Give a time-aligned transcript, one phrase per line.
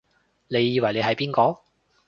[0.47, 1.61] 你以為你係邊個？